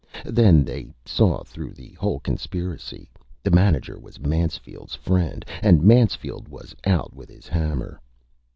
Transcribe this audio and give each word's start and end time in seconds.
Then 0.25 0.63
They 0.65 0.87
saw 1.05 1.43
through 1.43 1.73
the 1.73 1.89
whole 1.91 2.19
Conspiracy. 2.21 3.07
The 3.43 3.51
Manager 3.51 3.99
was 3.99 4.19
Mansfield's 4.19 4.95
Friend 4.95 5.45
and 5.61 5.83
Mansfield 5.83 6.47
was 6.47 6.75
out 6.87 7.13
with 7.15 7.29
his 7.29 7.47
Hammer. 7.47 8.01